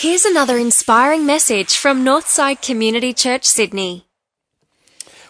[0.00, 4.06] Here's another inspiring message from Northside Community Church, Sydney.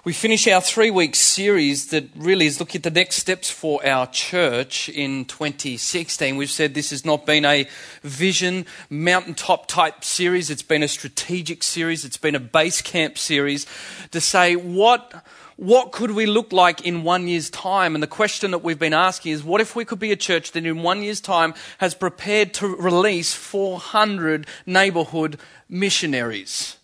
[0.04, 3.84] We finish our three week series that really is looking at the next steps for
[3.84, 6.36] our church in 2016.
[6.36, 7.66] We've said this has not been a
[8.04, 13.66] vision, mountaintop type series, it's been a strategic series, it's been a base camp series
[14.12, 15.24] to say what
[15.60, 17.94] what could we look like in one year's time?
[17.94, 20.52] And the question that we've been asking is what if we could be a church
[20.52, 25.38] that in one year's time has prepared to release 400 neighborhood
[25.68, 26.78] missionaries?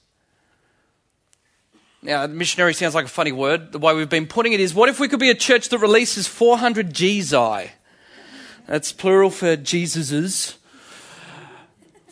[2.02, 3.72] Now, missionary sounds like a funny word.
[3.72, 5.78] The way we've been putting it is what if we could be a church that
[5.78, 7.70] releases 400 Jesus?
[8.66, 10.56] That's plural for Jesuses.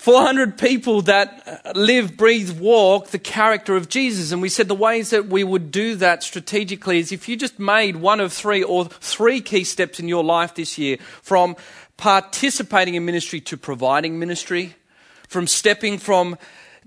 [0.04, 4.32] 400 people that uh, live, breathe, walk the character of Jesus.
[4.32, 7.58] And we said the ways that we would do that strategically is if you just
[7.58, 11.56] made one of three or three key steps in your life this year from
[11.96, 14.76] participating in ministry to providing ministry,
[15.26, 16.36] from stepping from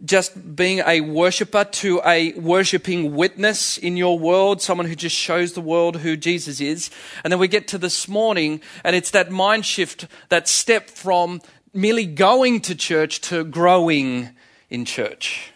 [0.06, 5.54] just being a worshiper to a worshipping witness in your world, someone who just shows
[5.54, 6.92] the world who Jesus is.
[7.24, 11.42] And then we get to this morning, and it's that mind shift, that step from
[11.78, 14.30] merely going to church to growing
[14.68, 15.52] in church.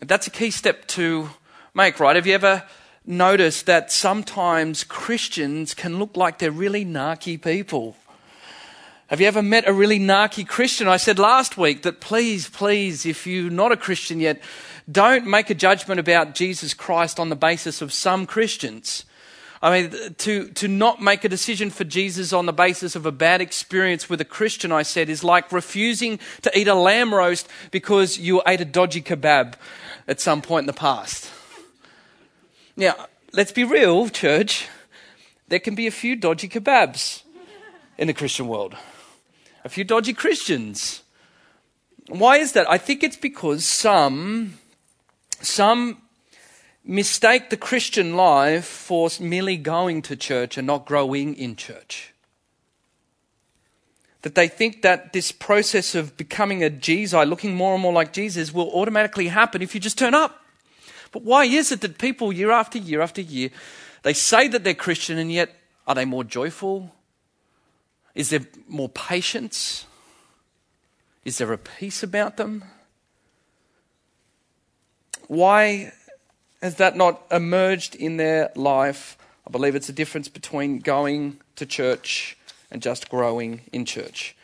[0.00, 1.30] That's a key step to
[1.72, 2.14] make, right?
[2.14, 2.62] Have you ever
[3.06, 7.96] noticed that sometimes Christians can look like they're really narky people?
[9.06, 10.86] Have you ever met a really narky Christian?
[10.86, 14.42] I said last week that please, please, if you're not a Christian yet,
[14.92, 19.06] don't make a judgment about Jesus Christ on the basis of some Christians.
[19.60, 23.12] I mean, to, to not make a decision for Jesus on the basis of a
[23.12, 27.48] bad experience with a Christian, I said, is like refusing to eat a lamb roast
[27.70, 29.54] because you ate a dodgy kebab
[30.06, 31.30] at some point in the past.
[32.76, 32.94] Now,
[33.32, 34.68] let's be real, church.
[35.48, 37.22] There can be a few dodgy kebabs
[37.96, 38.76] in the Christian world,
[39.64, 41.02] a few dodgy Christians.
[42.08, 42.70] Why is that?
[42.70, 44.54] I think it's because some,
[45.40, 46.00] some
[46.88, 52.14] mistake the Christian life for merely going to church and not growing in church.
[54.22, 58.12] That they think that this process of becoming a Jesus, looking more and more like
[58.12, 60.42] Jesus, will automatically happen if you just turn up.
[61.12, 63.50] But why is it that people, year after year after year,
[64.02, 65.54] they say that they're Christian and yet
[65.86, 66.94] are they more joyful?
[68.14, 69.86] Is there more patience?
[71.24, 72.64] Is there a peace about them?
[75.28, 75.92] Why
[76.62, 79.16] has that not emerged in their life?
[79.46, 82.36] I believe it's a difference between going to church
[82.70, 84.36] and just growing in church.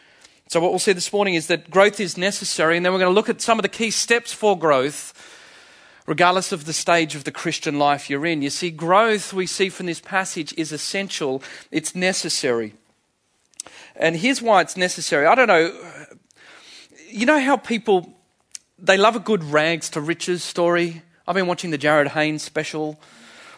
[0.48, 3.10] So, what we'll see this morning is that growth is necessary, and then we're going
[3.10, 5.12] to look at some of the key steps for growth,
[6.06, 8.42] regardless of the stage of the Christian life you're in.
[8.42, 12.75] You see, growth, we see from this passage, is essential, it's necessary.
[13.96, 15.26] And here's why it's necessary.
[15.26, 15.72] I don't know,
[17.08, 18.14] you know how people,
[18.78, 21.02] they love a good rags to riches story?
[21.26, 23.00] I've been watching the Jarryd Hayne's special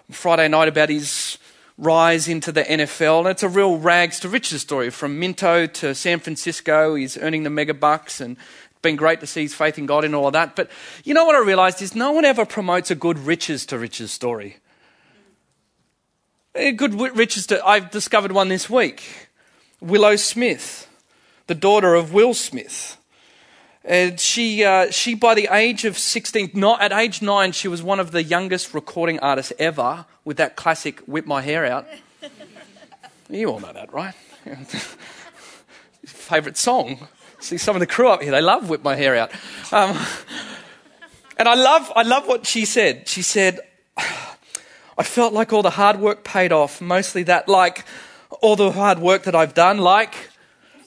[0.09, 1.37] Friday night about his
[1.77, 3.21] rise into the NFL.
[3.21, 6.95] And it's a real rags to riches story from Minto to San Francisco.
[6.95, 10.05] He's earning the mega bucks and it's been great to see his faith in God
[10.05, 10.55] and all of that.
[10.55, 10.71] But
[11.03, 14.13] you know what I realized is no one ever promotes a good riches to riches
[14.13, 14.59] story.
[16.55, 19.29] A good riches to, I've discovered one this week.
[19.81, 20.89] Willow Smith,
[21.49, 22.97] the daughter of Will Smith.
[23.87, 27.85] And she, uh, she, by the age of 16, not, at age nine, she was
[27.85, 31.87] one of the youngest recording artists ever with that classic Whip My Hair Out.
[33.31, 34.13] you all know that, right?
[36.05, 37.07] Favourite song.
[37.39, 39.33] See some of the crew up here, they love Whip My Hair Out.
[39.73, 39.97] Um,
[41.39, 43.07] and I love, I love what she said.
[43.07, 43.61] She said,
[43.97, 47.85] I felt like all the hard work paid off, mostly that, like
[48.43, 50.31] all the hard work that I've done, like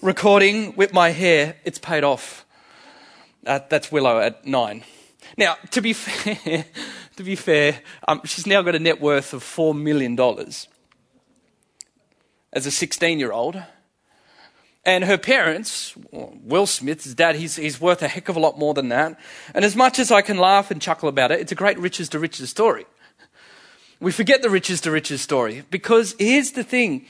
[0.02, 2.46] recording Whip My Hair, it's paid off.
[3.46, 4.84] Uh, that's Willow at nine.
[5.38, 6.66] Now, to be fair,
[7.16, 10.68] to be fair, um, she's now got a net worth of four million dollars
[12.52, 13.62] as a 16-year-old.
[14.86, 18.74] And her parents, Will Smith's dad, he's, he's worth a heck of a lot more
[18.74, 19.20] than that.
[19.54, 22.10] And as much as I can laugh and chuckle about it, it's a great riches
[22.10, 22.86] to riches story.
[24.00, 27.06] We forget the riches to riches story because here's the thing.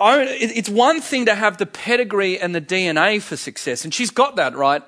[0.00, 4.34] It's one thing to have the pedigree and the DNA for success, and she's got
[4.36, 4.82] that, right?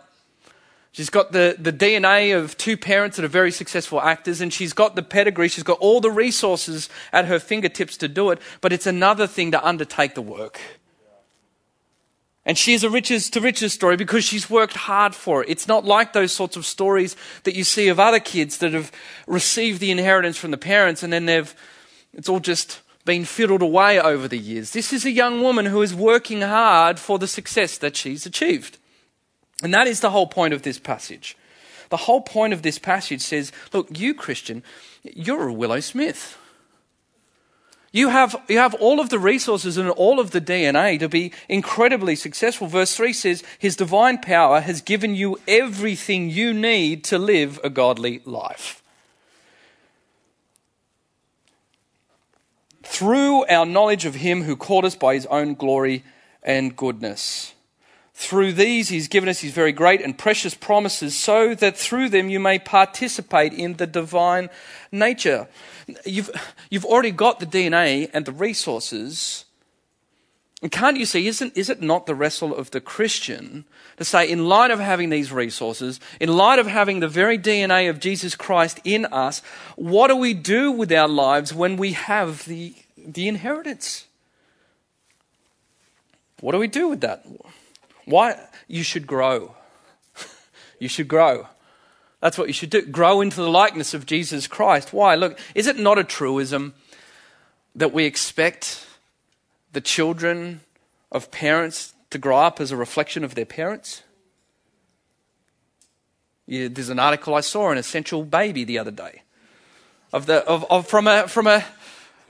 [0.97, 4.73] She's got the, the DNA of two parents that are very successful actors, and she's
[4.73, 8.73] got the pedigree, she's got all the resources at her fingertips to do it, but
[8.73, 10.59] it's another thing to undertake the work.
[12.47, 15.51] And she is a riches to riches story because she's worked hard for it.
[15.51, 18.91] It's not like those sorts of stories that you see of other kids that have
[19.27, 21.55] received the inheritance from the parents and then they've,
[22.15, 24.71] it's all just been fiddled away over the years.
[24.71, 28.79] This is a young woman who is working hard for the success that she's achieved.
[29.63, 31.37] And that is the whole point of this passage.
[31.89, 34.63] The whole point of this passage says, look, you Christian,
[35.03, 36.37] you're a Willow Smith.
[37.93, 41.33] You have, you have all of the resources and all of the DNA to be
[41.49, 42.67] incredibly successful.
[42.67, 47.71] Verse 3 says, His divine power has given you everything you need to live a
[47.71, 48.83] godly life.
[52.83, 56.05] Through our knowledge of Him who called us by His own glory
[56.43, 57.55] and goodness.
[58.19, 62.31] Through these, He's given us His very great and precious promises so that through them
[62.31, 64.49] you may participate in the divine
[64.91, 65.49] nature.
[66.07, 66.31] You've,
[66.71, 69.45] you've already got the DNA and the resources.
[70.63, 73.67] And can't you see, isn't, is it not the wrestle of the Christian
[73.99, 77.91] to say, in light of having these resources, in light of having the very DNA
[77.91, 79.43] of Jesus Christ in us,
[79.77, 84.07] what do we do with our lives when we have the, the inheritance?
[86.41, 87.27] What do we do with that?
[88.07, 88.39] Why?
[88.67, 89.55] You should grow.
[90.81, 91.49] you should grow.
[92.21, 92.83] That's what you should do.
[92.83, 94.93] Grow into the likeness of Jesus Christ.
[94.93, 95.15] Why?
[95.15, 96.75] Look, is it not a truism
[97.75, 98.87] that we expect
[99.73, 100.61] the children
[101.13, 104.03] of parents to grow up as a reflection of their parents?
[106.47, 109.23] Yeah, there's an article I saw in Essential Baby the other day
[110.13, 111.65] of the, of, of, from, a, from, a,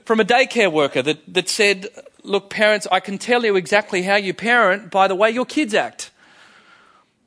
[0.07, 1.89] from a daycare worker that, that said,
[2.23, 5.73] Look, parents, I can tell you exactly how you parent by the way your kids
[5.73, 6.11] act.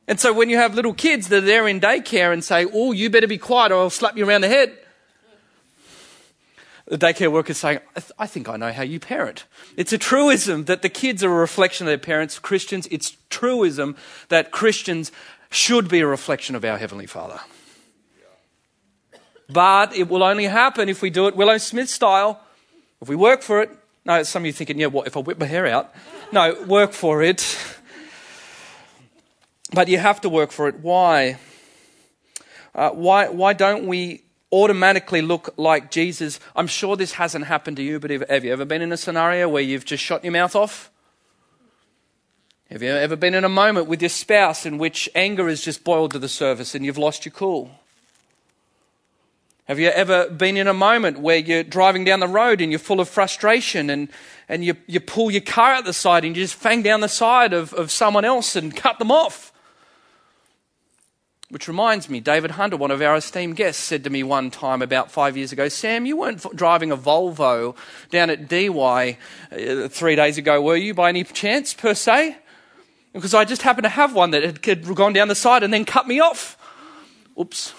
[0.08, 2.92] And so when you have little kids that are there in daycare and say, Oh,
[2.92, 4.72] you better be quiet or I'll slap you around the head.
[6.86, 9.44] The daycare worker is saying, I, th- I think I know how you parent.
[9.76, 12.38] It's a truism that the kids are a reflection of their parents.
[12.38, 13.94] Christians, it's truism
[14.30, 15.12] that Christians
[15.50, 17.40] should be a reflection of our Heavenly Father.
[19.50, 22.40] But it will only happen if we do it Willow Smith style,
[23.00, 23.70] if we work for it.
[24.04, 25.92] No, some of you thinking, yeah, what, if I whip my hair out?
[26.32, 27.58] No, work for it.
[29.72, 30.80] But you have to work for it.
[30.80, 31.38] Why?
[32.74, 36.40] Uh, why, why don't we automatically look like Jesus?
[36.56, 38.96] I'm sure this hasn't happened to you, but have, have you ever been in a
[38.96, 40.90] scenario where you've just shot your mouth off?
[42.70, 45.82] Have you ever been in a moment with your spouse in which anger has just
[45.82, 47.72] boiled to the surface and you've lost your cool?
[49.70, 52.80] Have you ever been in a moment where you're driving down the road and you're
[52.80, 54.08] full of frustration and,
[54.48, 57.08] and you, you pull your car out the side and you just fang down the
[57.08, 59.52] side of, of someone else and cut them off?
[61.50, 64.82] Which reminds me, David Hunter, one of our esteemed guests, said to me one time
[64.82, 67.76] about five years ago, Sam, you weren't driving a Volvo
[68.10, 69.18] down at Dee Why
[69.52, 72.36] uh, three days ago, were you, by any chance, per se?
[73.12, 75.84] Because I just happened to have one that had gone down the side and then
[75.84, 76.56] cut me off.
[77.38, 77.72] Oops.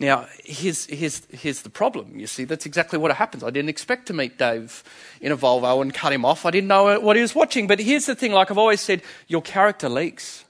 [0.00, 2.18] Now, here's, here's, here's the problem.
[2.18, 3.44] You see, that's exactly what happens.
[3.44, 4.82] I didn't expect to meet Dave
[5.20, 6.46] in a Volvo and cut him off.
[6.46, 7.66] I didn't know what he was watching.
[7.66, 10.46] But here's the thing like I've always said, your character leaks.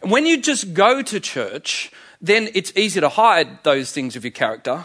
[0.00, 4.24] And when you just go to church, then it's easy to hide those things of
[4.24, 4.84] your character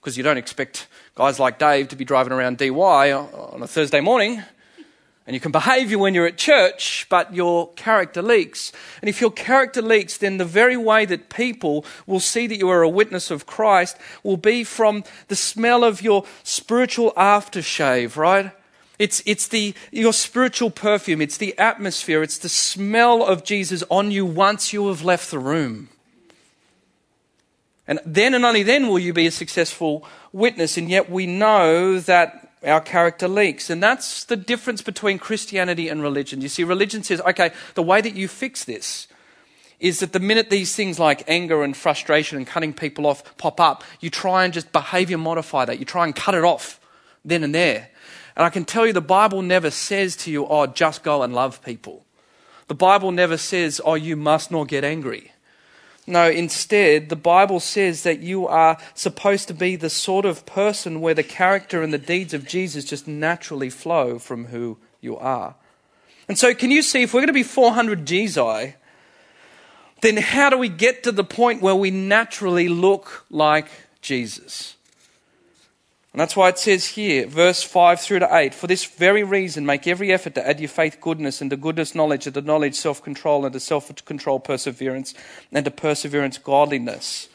[0.00, 3.68] because you don't expect guys like Dave to be driving around Dee Why on a
[3.68, 4.42] Thursday morning.
[5.26, 8.70] And you can behave when you're at church, but your character leaks.
[9.02, 12.68] And if your character leaks, then the very way that people will see that you
[12.68, 18.52] are a witness of Christ will be from the smell of your spiritual aftershave, right?
[19.00, 21.20] It's, it's the, your spiritual perfume.
[21.20, 22.22] It's the atmosphere.
[22.22, 25.88] It's the smell of Jesus on you once you have left the room.
[27.88, 30.76] And then and only then will you be a successful witness.
[30.76, 33.70] And yet we know that our character leaks.
[33.70, 36.40] And that's the difference between Christianity and religion.
[36.40, 39.08] You see, religion says, okay, the way that you fix this
[39.78, 43.60] is that the minute these things like anger and frustration and cutting people off pop
[43.60, 45.78] up, you try and just behavior modify that.
[45.78, 46.80] You try and cut it off
[47.24, 47.90] then and there.
[48.36, 51.34] And I can tell you the Bible never says to you, oh, just go and
[51.34, 52.04] love people.
[52.68, 55.32] The Bible never says, oh, you must not get angry.
[56.06, 61.00] No, instead, the Bible says that you are supposed to be the sort of person
[61.00, 65.56] where the character and the deeds of Jesus just naturally flow from who you are.
[66.28, 68.74] And so, can you see if we're going to be 400 Gzi,
[70.00, 73.68] then how do we get to the point where we naturally look like
[74.00, 74.75] Jesus?
[76.16, 79.66] And that's why it says here, verse 5 through to 8 For this very reason,
[79.66, 82.74] make every effort to add your faith goodness, and to goodness knowledge, and to knowledge
[82.74, 85.12] self control, and to self control perseverance,
[85.52, 87.28] and to perseverance godliness.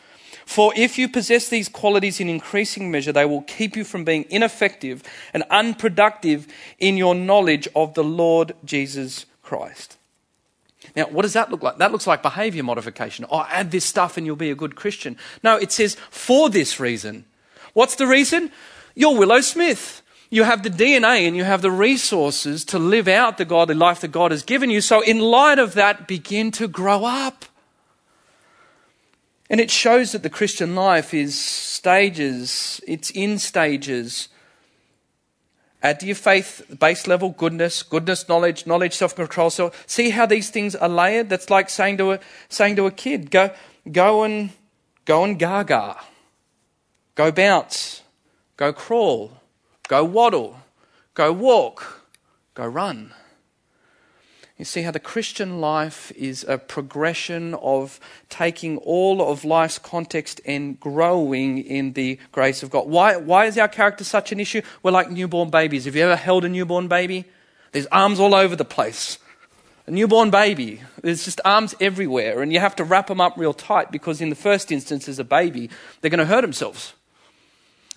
[0.48, 4.26] For if you possess these qualities in increasing measure, they will keep you from being
[4.32, 6.48] ineffective and unproductive
[6.80, 10.00] in your knowledge of the Lord Jesus Christ.
[10.96, 11.78] Now, what does that look like?
[11.78, 13.28] That looks like behavior modification.
[13.30, 15.18] Oh, add this stuff and you'll be a good Christian.
[15.44, 17.26] No, it says for this reason.
[17.74, 18.52] What's the reason?
[18.96, 20.02] You're Willow Smith.
[20.30, 24.00] you have the DNA and you have the resources to live out the godly life
[24.00, 24.80] that God has given you.
[24.80, 27.46] So, in light of that, begin to grow up.
[29.50, 34.30] And it shows that the Christian life is stages, it's in stages.
[35.84, 39.50] Add to your faith, base level, goodness, goodness, knowledge, knowledge, self control.
[39.50, 41.28] So see how these things are layered?
[41.28, 42.20] That's like saying to a
[42.50, 43.52] saying to a kid, go
[43.92, 44.52] go and
[45.06, 45.98] go and gaga.
[47.16, 48.01] Go bounce.
[48.62, 49.32] Go crawl.
[49.88, 50.60] Go waddle.
[51.16, 52.06] Go walk.
[52.54, 53.12] Go run.
[54.56, 58.00] You see how the Christian life is a progression of
[58.30, 62.88] taking all of life's context and growing in the grace of God.
[62.88, 64.62] Why, why is our character such an issue?
[64.84, 65.86] We're like newborn babies.
[65.86, 67.26] Have you ever held a newborn baby?
[67.72, 69.18] There's arms all over the place.
[69.88, 73.56] A newborn baby, there's just arms everywhere, and you have to wrap them up real
[73.56, 76.94] tight because, in the first instance, as a baby, they're going to hurt themselves.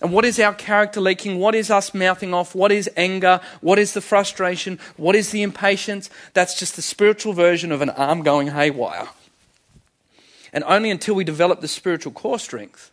[0.01, 1.39] And what is our character leaking?
[1.39, 2.53] What is us mouthing off?
[2.53, 3.39] What is anger?
[3.61, 4.77] What is the frustration?
[4.97, 6.09] What is the impatience?
[6.33, 9.07] That's just the spiritual version of an arm going haywire.
[10.51, 12.91] And only until we develop the spiritual core strength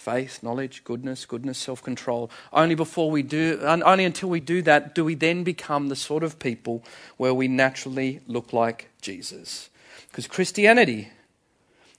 [0.00, 4.94] faith, knowledge, goodness, goodness, self control only before we do, only until we do that,
[4.94, 6.82] do we then become the sort of people
[7.18, 9.68] where we naturally look like Jesus.
[10.08, 11.10] Because Christianity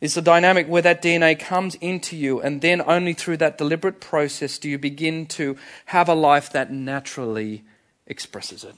[0.01, 4.01] it's the dynamic where that DNA comes into you, and then only through that deliberate
[4.01, 5.55] process do you begin to
[5.85, 7.63] have a life that naturally
[8.07, 8.75] expresses it.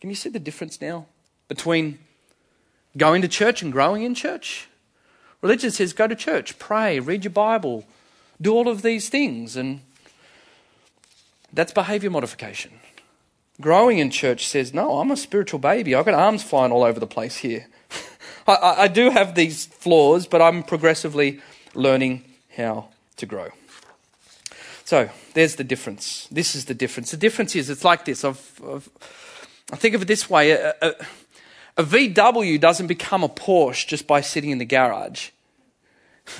[0.00, 1.06] Can you see the difference now
[1.48, 1.98] between
[2.96, 4.68] going to church and growing in church?
[5.42, 7.84] Religion says go to church, pray, read your Bible,
[8.40, 9.80] do all of these things, and
[11.52, 12.70] that's behavior modification.
[13.60, 15.92] Growing in church says, no, I'm a spiritual baby.
[15.92, 17.66] I've got arms flying all over the place here.
[18.48, 21.40] I, I do have these flaws, but I'm progressively
[21.74, 22.24] learning
[22.56, 23.50] how to grow.
[24.84, 26.26] So there's the difference.
[26.30, 27.10] This is the difference.
[27.10, 28.24] The difference is it's like this.
[28.24, 28.88] I've, I've,
[29.70, 30.94] i think of it this way a, a,
[31.76, 35.30] a VW doesn't become a Porsche just by sitting in the garage.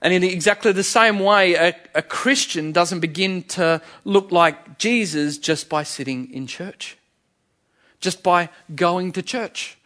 [0.00, 5.38] And in exactly the same way, a, a, Christian doesn't begin to look like Jesus
[5.38, 6.96] just by sitting in church,
[7.98, 9.76] just by going to church.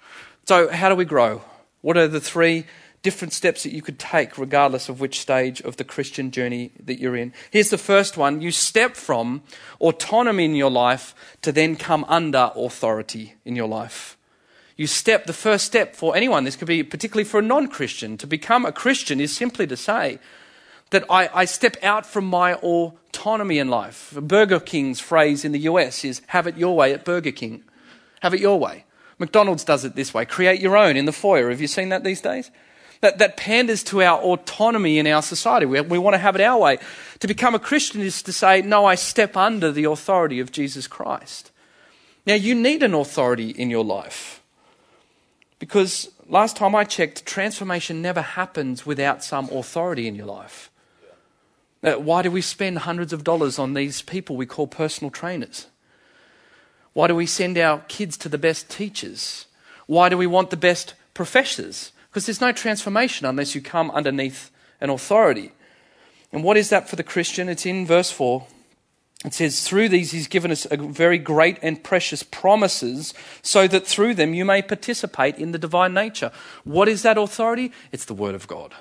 [0.44, 1.42] So, how do we grow?
[1.82, 2.66] What are the three
[3.02, 7.00] different steps that you could take, regardless of which stage of the Christian journey that
[7.00, 7.32] you're in?
[7.50, 9.42] Here's the first one you step from
[9.80, 14.16] autonomy in your life to then come under authority in your life.
[14.76, 18.16] You step, the first step for anyone, this could be particularly for a non Christian,
[18.18, 20.18] to become a Christian is simply to say,
[20.90, 24.12] that I, I, step out from my autonomy in life.
[24.20, 27.64] Burger King's phrase in the US is have it your way at Burger King.
[28.20, 28.84] Have it your way.
[29.18, 31.50] McDonald's does it this way create your own in the foyer.
[31.50, 32.50] Have you seen that these days?
[33.00, 35.66] That, that panders to our autonomy in our society.
[35.66, 36.78] We, we want to have it our way.
[37.18, 40.86] To become a Christian is to say, no, I step under the authority of Jesus
[40.86, 41.50] Christ.
[42.26, 44.40] Now, you need an authority in your life.
[45.58, 50.70] Because last time I checked, transformation never happens without some authority in your life.
[51.82, 55.66] Uh, why do we spend hundreds of dollars on these people we call personal trainers?
[56.92, 59.46] Why do we send our kids to the best teachers?
[59.86, 61.92] Why do we want the best professors?
[62.10, 65.52] Because there's no transformation unless you come underneath an authority.
[66.32, 67.48] And what is that for the Christian?
[67.48, 68.46] It's in verse 4.
[69.24, 74.14] It says, Through these he's given us very great and precious promises, so that through
[74.14, 76.32] them you may participate in the divine nature.
[76.64, 77.72] What is that authority?
[77.92, 78.74] It's the Word of God.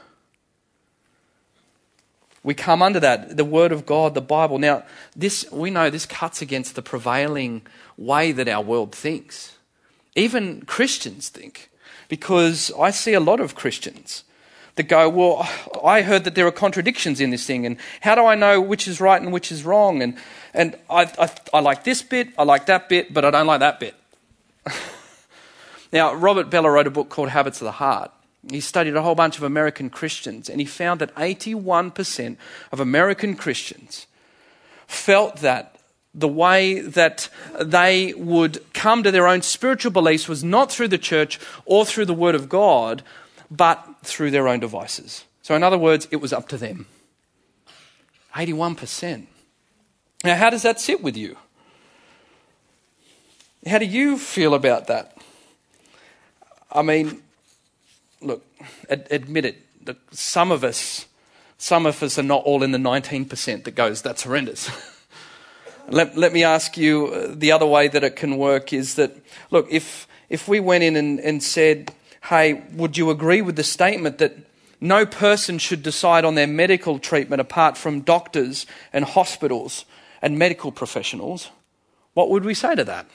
[2.43, 4.57] We come under that, the Word of God, the Bible.
[4.57, 4.83] Now,
[5.15, 7.62] this we know this cuts against the prevailing
[7.98, 9.57] way that our world thinks.
[10.15, 11.69] Even Christians think.
[12.10, 14.25] Because I see a lot of Christians
[14.75, 15.48] that go, Well,
[15.83, 18.88] I heard that there are contradictions in this thing, and how do I know which
[18.88, 20.01] is right and which is wrong?
[20.01, 20.17] And,
[20.53, 23.62] and I, I, I like this bit, I like that bit, but I don't like
[23.62, 23.95] that bit.
[25.93, 28.12] now, Robert Bellah wrote a book called Habits of the Heart.
[28.50, 32.38] He studied a whole bunch of American Christians, and he found that 81%
[32.71, 34.07] of American Christians
[34.88, 35.77] felt that
[36.13, 37.29] the way that
[37.60, 42.05] they would come to their own spiritual beliefs was not through the church or through
[42.05, 43.03] the Word of God,
[43.50, 45.24] but through their own devices.
[45.41, 46.88] So, in other words, it was up to them.
[48.36, 49.27] 81%.
[50.24, 51.38] Now, how does that sit with you?
[53.65, 55.15] How do you feel about that?
[56.71, 57.21] I mean,
[58.21, 58.45] look,
[58.89, 59.57] ad- admit it.
[60.11, 61.07] Some of us,
[61.57, 64.69] some of us are not all in the 19% that goes, that's horrendous.
[65.89, 69.15] let, let me ask you uh, the other way that it can work is that,
[69.49, 71.93] look, if, if we went in and, and said,
[72.29, 74.37] hey, would you agree with the statement that
[74.79, 79.85] no person should decide on their medical treatment apart from doctors and hospitals
[80.21, 81.49] and medical professionals,
[82.13, 83.07] what would we say to that?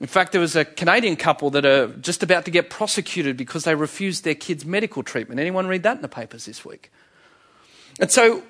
[0.00, 3.64] In fact, there was a Canadian couple that are just about to get prosecuted because
[3.64, 5.40] they refused their kids' medical treatment.
[5.40, 6.92] Anyone read that in the papers this week?
[7.98, 8.44] And so,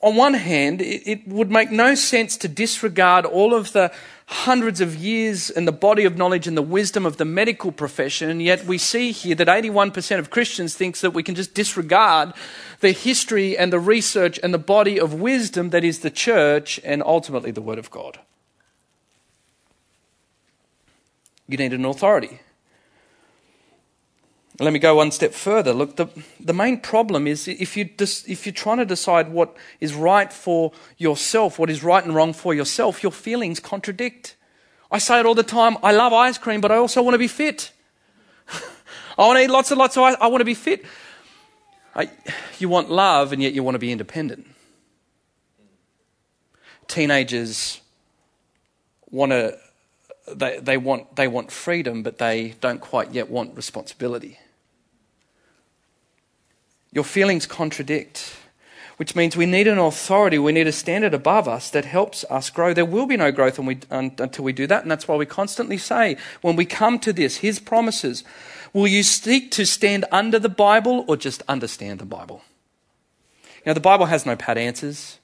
[0.00, 3.92] on one hand, it, it would make no sense to disregard all of the
[4.26, 8.30] hundreds of years and the body of knowledge and the wisdom of the medical profession,
[8.30, 12.32] and yet we see here that 81% of Christians thinks that we can just disregard
[12.80, 17.02] the history and the research and the body of wisdom that is the church and
[17.02, 18.18] ultimately the Word of God.
[21.52, 22.40] You need an authority.
[24.58, 25.74] Let me go one step further.
[25.74, 26.06] Look, the,
[26.40, 30.32] the main problem is if, you dis, if you're trying to decide what is right
[30.32, 34.34] for yourself, what is right and wrong for yourself, your feelings contradict.
[34.90, 37.18] I say it all the time I love ice cream, but I also want to
[37.18, 37.70] be fit.
[39.18, 40.16] I want to eat lots and lots of ice.
[40.22, 40.86] I want to be fit.
[41.94, 42.08] I,
[42.58, 44.46] you want love, and yet you want to be independent.
[46.88, 47.82] Teenagers
[49.10, 49.58] want to
[50.34, 54.38] they, they, want, they want freedom, but they don't quite yet want responsibility.
[56.92, 58.36] Your feelings contradict,
[58.96, 62.50] which means we need an authority, we need a standard above us that helps us
[62.50, 62.74] grow.
[62.74, 65.78] There will be no growth we, until we do that, and that's why we constantly
[65.78, 68.24] say when we come to this, His promises,
[68.72, 72.42] will you seek to stand under the Bible or just understand the Bible?
[73.64, 75.18] Know, the Bible has no pat answers.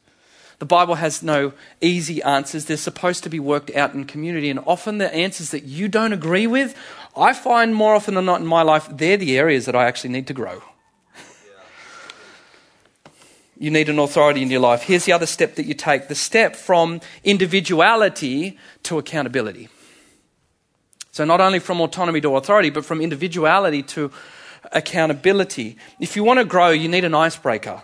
[0.59, 2.65] The Bible has no easy answers.
[2.65, 4.51] They're supposed to be worked out in community.
[4.51, 6.77] And often the answers that you don't agree with,
[7.17, 10.11] I find more often than not in my life, they're the areas that I actually
[10.11, 10.63] need to grow.
[13.61, 14.83] You need an authority in your life.
[14.83, 19.69] Here's the other step that you take the step from individuality to accountability.
[21.11, 24.13] So, not only from autonomy to authority, but from individuality to
[24.71, 25.77] accountability.
[25.99, 27.83] If you want to grow, you need an icebreaker.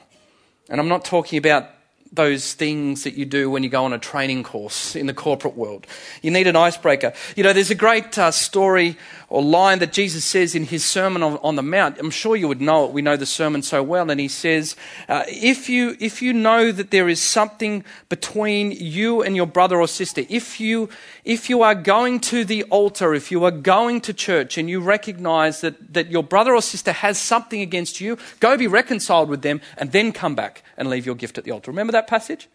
[0.69, 1.74] And I'm not talking about
[2.14, 5.57] those things that you do when you go on a training course in the corporate
[5.57, 5.87] world.
[6.22, 7.12] You need an icebreaker.
[7.37, 8.96] You know, there's a great uh, story
[9.29, 11.98] or line that Jesus says in his Sermon on, on, the Mount.
[11.98, 12.92] I'm sure you would know it.
[12.92, 14.11] We know the sermon so well.
[14.11, 14.77] And he says,
[15.09, 19.81] uh, if, you, if you know that there is something between you and your brother
[19.81, 20.88] or sister, if you,
[21.24, 24.81] if you are going to the altar, if you are going to church and you
[24.81, 29.42] recognize that, that your brother or sister has something against you, go be reconciled with
[29.42, 31.70] them and then come back and leave your gift at the altar.
[31.70, 32.49] Remember that passage?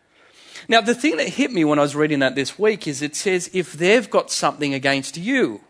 [0.67, 3.15] Now, the thing that hit me when I was reading that this week is it
[3.15, 5.61] says, if they've got something against you.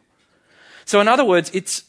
[0.85, 1.83] So, in other words, it's,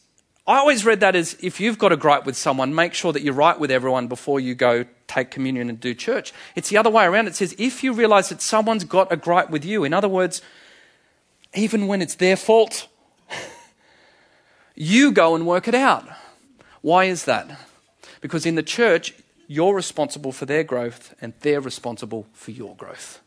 [0.46, 3.22] I always read that as if you've got a gripe with someone, make sure that
[3.22, 6.33] you're right with everyone before you go take communion and do church.
[6.55, 7.26] It's the other way around.
[7.26, 10.42] It says, if you realize that someone's got a gripe with you, in other words,
[11.55, 12.87] even when it's their fault,
[14.74, 16.07] you go and work it out.
[16.83, 17.59] Why is that?
[18.20, 19.14] Because in the church,
[19.50, 23.20] you're responsible for their growth and they're responsible for your growth.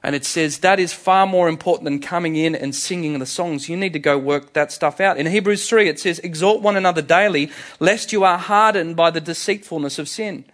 [0.00, 3.68] And it says that is far more important than coming in and singing the songs.
[3.68, 5.18] You need to go work that stuff out.
[5.18, 9.20] In Hebrews 3, it says, Exhort one another daily, lest you are hardened by the
[9.20, 10.44] deceitfulness of sin.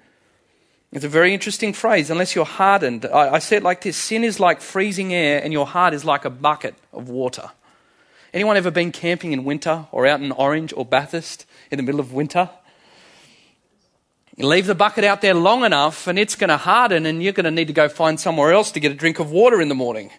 [0.92, 3.04] It's a very interesting phrase, unless you're hardened.
[3.04, 6.06] I, I say it like this sin is like freezing air, and your heart is
[6.06, 7.50] like a bucket of water.
[8.32, 12.00] Anyone ever been camping in winter or out in Orange or Bathurst in the middle
[12.00, 12.48] of winter?
[14.40, 17.34] You leave the bucket out there long enough and it's going to harden and you're
[17.34, 19.68] going to need to go find somewhere else to get a drink of water in
[19.68, 20.10] the morning.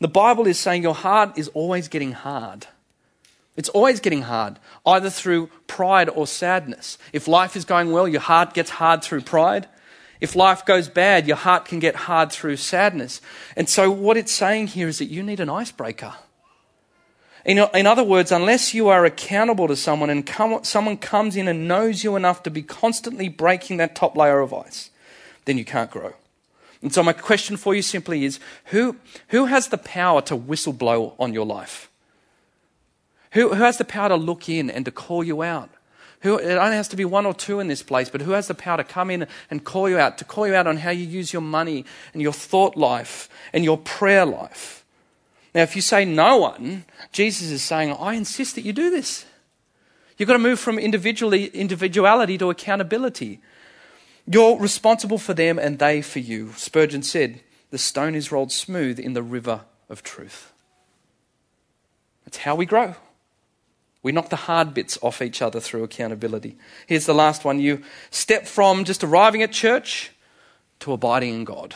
[0.00, 2.68] The Bible is saying your heart is always getting hard.
[3.58, 6.96] It's always getting hard, either through pride or sadness.
[7.12, 9.68] If life is going well, your heart gets hard through pride.
[10.22, 13.20] If life goes bad, your heart can get hard through sadness.
[13.56, 16.14] And so, what it's saying here is that you need an icebreaker.
[17.44, 21.48] In, in other words, unless you are accountable to someone and come, someone comes in
[21.48, 24.90] and knows you enough to be constantly breaking that top layer of ice,
[25.46, 26.14] then you can't grow.
[26.82, 28.96] And so, my question for you simply is who,
[29.28, 31.90] who has the power to whistle blow on your life?
[33.32, 35.70] Who, who has the power to look in and to call you out?
[36.22, 38.48] Who, it only has to be one or two in this place, but who has
[38.48, 40.90] the power to come in and call you out, to call you out on how
[40.90, 44.79] you use your money and your thought life and your prayer life?
[45.54, 49.24] Now, if you say no one, Jesus is saying, I insist that you do this.
[50.16, 53.40] You've got to move from individuality to accountability.
[54.26, 56.52] You're responsible for them and they for you.
[56.56, 60.52] Spurgeon said, The stone is rolled smooth in the river of truth.
[62.24, 62.94] That's how we grow.
[64.02, 66.56] We knock the hard bits off each other through accountability.
[66.86, 70.12] Here's the last one you step from just arriving at church
[70.80, 71.74] to abiding in God.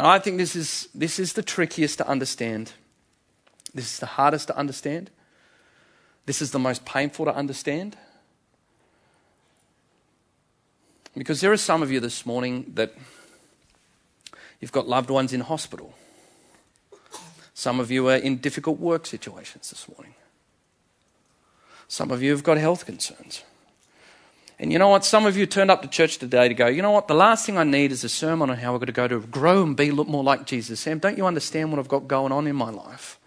[0.00, 2.72] And I think this is, this is the trickiest to understand.
[3.74, 5.10] This is the hardest to understand.
[6.24, 7.98] this is the most painful to understand.
[11.14, 12.94] Because there are some of you this morning that
[14.58, 15.92] you've got loved ones in hospital.
[17.52, 20.14] Some of you are in difficult work situations this morning.
[21.88, 23.42] Some of you have got health concerns.
[24.60, 25.06] And you know what?
[25.06, 27.08] Some of you turned up to church today to go, you know what?
[27.08, 29.20] The last thing I need is a sermon on how we're going to go to
[29.20, 30.80] grow and be look more like Jesus.
[30.80, 33.18] Sam, don't you understand what I've got going on in my life?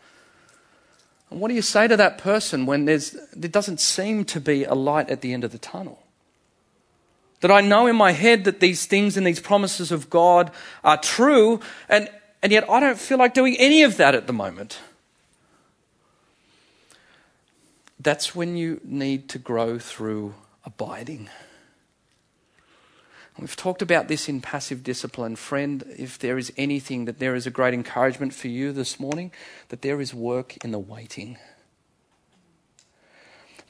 [1.31, 4.63] And what do you say to that person when there's, there doesn't seem to be
[4.63, 6.03] a light at the end of the tunnel?
[7.41, 10.51] That I know in my head that these things and these promises of God
[10.83, 12.11] are true, and,
[12.43, 14.77] and yet I don't feel like doing any of that at the moment.
[17.99, 20.35] That's when you need to grow through
[20.65, 21.29] abiding.
[23.39, 25.35] We've talked about this in passive discipline.
[25.35, 29.31] Friend, if there is anything that there is a great encouragement for you this morning,
[29.69, 31.37] that there is work in the waiting.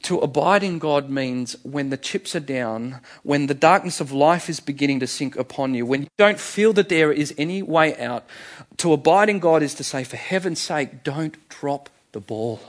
[0.02, 4.50] To abide in God means when the chips are down, when the darkness of life
[4.50, 7.96] is beginning to sink upon you, when you don't feel that there is any way
[7.96, 8.26] out,
[8.76, 12.60] to abide in God is to say, for heaven's sake, don't drop the ball.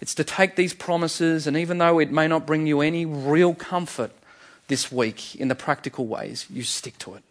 [0.00, 3.54] It's to take these promises, and even though it may not bring you any real
[3.54, 4.12] comfort
[4.68, 7.24] this week in the practical ways, you stick to it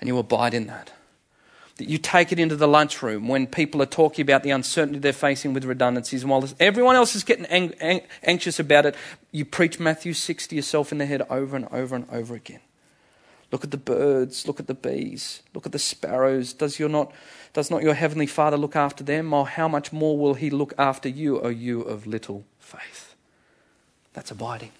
[0.00, 0.92] and you abide in that.
[1.76, 5.12] That you take it into the lunchroom when people are talking about the uncertainty they're
[5.12, 8.94] facing with redundancies, and while everyone else is getting ang- ang- anxious about it,
[9.30, 12.60] you preach Matthew 6 to yourself in the head over and over and over again.
[13.52, 16.54] Look at the birds, look at the bees, look at the sparrows.
[16.54, 17.12] Does, your not,
[17.52, 19.34] does not your heavenly Father look after them?
[19.34, 23.14] Or how much more will he look after you, O you of little faith?
[24.14, 24.72] That's abiding.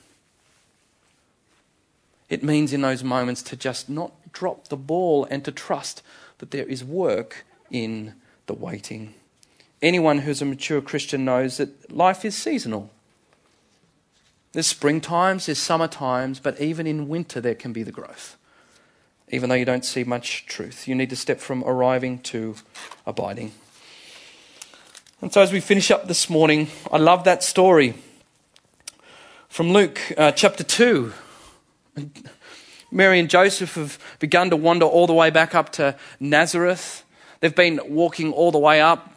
[2.31, 6.03] It means in those moments to just not drop the ball and to trust
[6.39, 8.15] that there is work in
[8.47, 9.13] the waiting.
[9.83, 12.91] Anyone who's a mature Christian knows that life is seasonal.
[14.53, 18.39] There's spring times, there's summer times, but even in winter there can be the growth
[19.33, 20.87] even though you don't see much truth.
[20.87, 22.55] You need to step from arriving to
[23.07, 23.53] abiding.
[25.23, 27.95] And so, as we finish up this morning, I love that story
[29.49, 31.13] from Luke uh, chapter 2.
[32.91, 37.05] Mary and Joseph have begun to wander all the way back up to Nazareth.
[37.41, 39.15] They've been walking all the way up,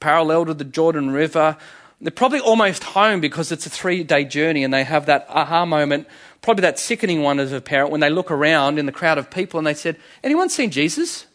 [0.00, 1.58] parallel to the Jordan River.
[2.00, 5.66] They're probably almost home because it's a three day journey and they have that aha
[5.66, 6.08] moment
[6.42, 9.30] probably that sickening one as a parent when they look around in the crowd of
[9.30, 11.26] people and they said, Anyone seen Jesus?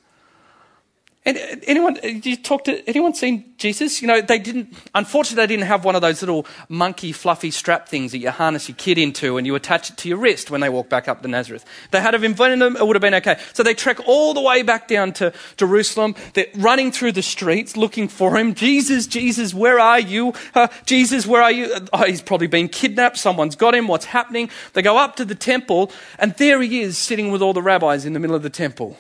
[1.25, 4.01] And uh, anyone, uh, you talk to anyone seen Jesus?
[4.01, 4.73] You know, they didn't.
[4.93, 8.69] Unfortunately, they didn't have one of those little monkey fluffy strap things that you harness
[8.69, 11.23] your kid into and you attach it to your wrist when they walk back up
[11.23, 11.65] to Nazareth.
[11.91, 13.39] they had have invented them, it would have been okay.
[13.53, 16.15] So they trek all the way back down to Jerusalem.
[16.33, 18.53] They're running through the streets looking for him.
[18.53, 20.33] Jesus, Jesus, where are you?
[20.53, 21.73] Uh, Jesus, where are you?
[21.91, 23.17] Oh, he's probably been kidnapped.
[23.17, 23.87] Someone's got him.
[23.87, 24.49] What's happening?
[24.73, 28.05] They go up to the temple, and there he is, sitting with all the rabbis
[28.05, 28.97] in the middle of the temple.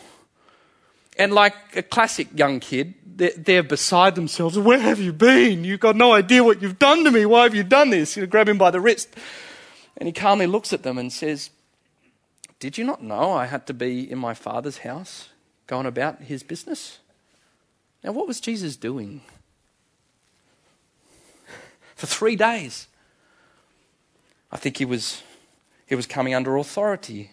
[1.17, 4.59] And like a classic young kid, they're, beside themselves.
[4.59, 5.63] Where have you been?
[5.63, 7.25] You've got no idea what you've done to me.
[7.25, 8.17] Why have you done this?
[8.17, 9.15] You grab him by the wrist.
[9.97, 11.49] And he calmly looks at them and says,
[12.59, 15.29] Did you not know I had to be in my father's house,
[15.67, 16.99] going about his business?
[18.03, 19.21] Now, what was Jesus doing?
[21.95, 22.87] For three days.
[24.51, 25.23] I think he was,
[25.85, 27.31] he was coming under authority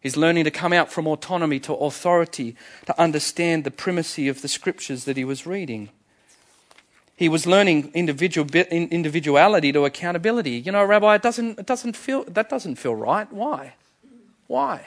[0.00, 4.48] He's learning to come out from autonomy to authority, to understand the primacy of the
[4.48, 5.90] scriptures that he was reading.
[7.14, 10.52] He was learning individual, individuality to accountability.
[10.52, 13.30] You know, Rabbi, it doesn't, it doesn't feel, that doesn't feel right.
[13.30, 13.74] Why?
[14.46, 14.86] Why?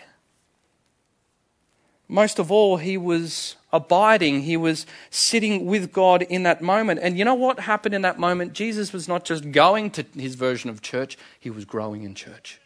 [2.08, 4.42] Most of all, he was abiding.
[4.42, 7.02] He was sitting with God in that moment.
[7.04, 8.54] And you know what happened in that moment?
[8.54, 12.60] Jesus was not just going to his version of church, he was growing in church.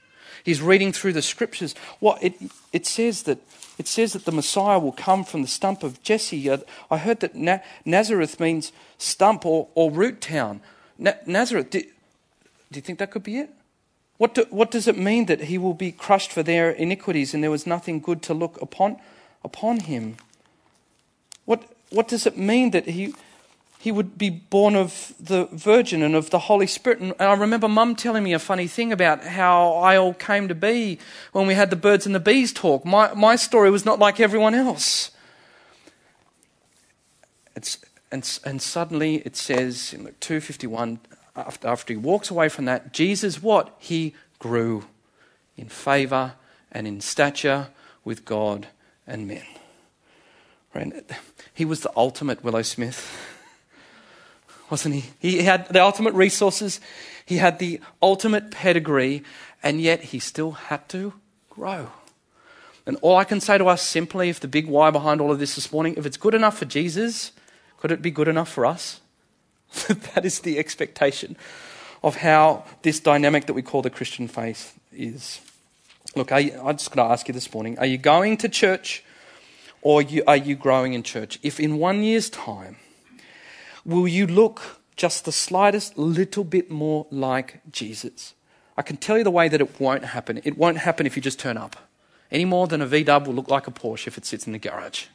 [0.43, 1.75] He's reading through the scriptures.
[1.99, 2.33] What it,
[2.73, 3.39] it says that
[3.77, 6.49] it says that the Messiah will come from the stump of Jesse.
[6.89, 10.61] I heard that Na- Nazareth means stump or, or root town.
[10.97, 11.87] Na- Nazareth, do, do,
[12.73, 13.51] you think that could be it?
[14.17, 17.43] What, do, what does it mean that he will be crushed for their iniquities and
[17.43, 18.97] there was nothing good to look upon,
[19.43, 20.17] upon him?
[21.45, 23.13] What, what does it mean that he,
[23.87, 26.99] he would be born of the Virgin and of the Holy Spirit.
[26.99, 30.53] And I remember Mum telling me a funny thing about how I all came to
[30.53, 30.99] be
[31.31, 32.83] when we had the birds and the bees talk.
[32.83, 35.11] My, my story was not like everyone else.
[37.55, 37.77] It's,
[38.11, 40.99] and, and suddenly it says in Luke 2.51,
[41.37, 43.73] after, after he walks away from that, Jesus what?
[43.79, 44.83] He grew
[45.55, 46.33] in favour
[46.73, 47.69] and in stature
[48.03, 48.67] with God
[49.07, 49.45] and men.
[50.75, 51.09] Right?
[51.53, 53.36] He was the ultimate Willow Smith
[54.69, 55.05] wasn't he?
[55.19, 56.79] He had the ultimate resources,
[57.25, 59.23] he had the ultimate pedigree,
[59.63, 61.13] and yet he still had to
[61.49, 61.89] grow.
[62.85, 65.39] And all I can say to us simply, if the big why behind all of
[65.39, 67.33] this this morning, if it's good enough for Jesus,
[67.77, 69.01] could it be good enough for us?
[69.87, 71.35] that is the expectation
[72.03, 75.41] of how this dynamic that we call the Christian faith is.
[76.15, 79.03] Look, you, I'm just going to ask you this morning are you going to church
[79.81, 81.39] or are you growing in church?
[81.43, 82.77] If in one year's time,
[83.87, 88.35] will you look just the slightest little bit more like Jesus?
[88.75, 90.41] I can tell you the way that it won't happen.
[90.43, 91.75] It won't happen if you just turn up.
[92.29, 94.53] Any more than a V dub will look like a Porsche if it sits in
[94.53, 95.05] the garage.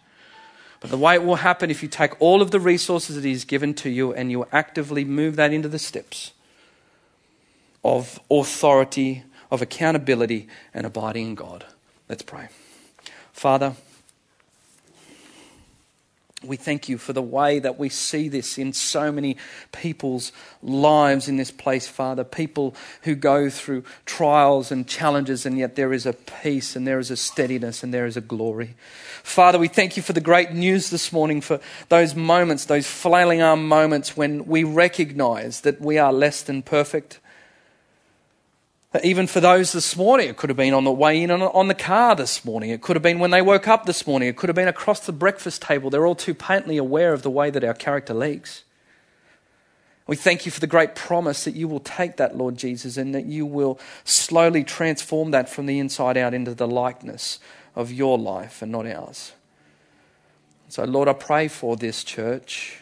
[0.80, 3.44] But the way it will happen if you take all of the resources that He's
[3.44, 6.32] given to you and you actively move that into the steps
[7.84, 11.66] of authority, of accountability, and abiding in God.
[12.08, 12.48] Let's pray.
[13.32, 13.74] Father,
[16.44, 19.36] we thank you for the way that we see this in so many
[19.72, 22.24] people's lives in this place, Father.
[22.24, 26.98] People who go through trials and challenges, and yet there is a peace and there
[26.98, 28.74] is a steadiness and there is a glory.
[29.22, 33.42] Father, we thank you for the great news this morning, for those moments, those flailing
[33.42, 37.20] arm moments when we recognize that we are less than perfect
[39.02, 41.74] even for those this morning, it could have been on the way in on, the
[41.74, 42.70] car this morning.
[42.70, 44.28] It could have been when they woke up this morning.
[44.28, 45.88] It could have been across the breakfast table.
[45.88, 48.64] They're all too patently aware of the way that our character leaks.
[50.06, 53.14] We thank you for the great promise that you will take that, Lord Jesus, and
[53.14, 57.38] that you will slowly transform that from the inside out into the likeness
[57.74, 59.32] of your life and not ours.
[60.68, 62.78] So, Lord, I pray for this church.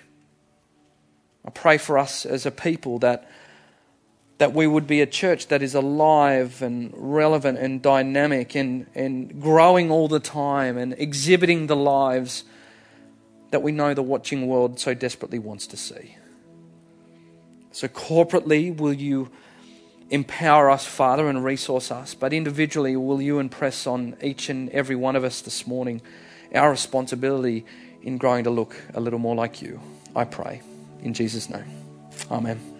[1.45, 3.31] I pray for us as a people that
[4.41, 9.39] that we would be a church that is alive and relevant and dynamic and, and
[9.39, 12.45] growing all the time and exhibiting the lives
[13.51, 16.17] that we know the watching world so desperately wants to see.
[17.73, 19.31] So, corporately, will you
[20.09, 22.15] empower us, Father, and resource us?
[22.15, 26.01] But individually, will you impress on each and every one of us this morning
[26.55, 27.67] our responsibility
[28.01, 29.83] in growing to look a little more like you?
[30.17, 30.63] I pray.
[31.03, 31.67] In Jesus' name.
[32.31, 32.80] Amen.